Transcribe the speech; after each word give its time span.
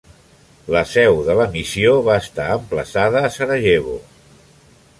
La 0.75 0.79
seu 0.91 1.19
de 1.27 1.35
la 1.39 1.45
missió 1.51 1.93
va 2.07 2.15
estar 2.23 2.47
emplaçada 2.55 3.21
a 3.25 3.31
Sarajevo. 3.37 3.95